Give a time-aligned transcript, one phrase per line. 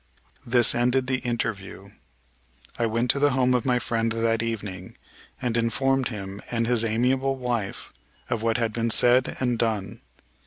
[0.43, 1.89] This ended the interview.
[2.79, 4.97] I went to the home of my friend that evening,
[5.39, 7.93] and informed him and his amiable wife
[8.27, 10.01] of what had been said and done.